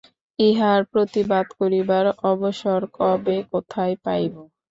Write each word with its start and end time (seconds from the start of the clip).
ইহার 0.39 0.81
প্রতিবাদ 0.91 1.45
করিবার 1.59 2.05
অবসর 2.31 2.81
কবে 2.97 3.37
কোথায় 3.51 3.95
পাইব। 4.05 4.33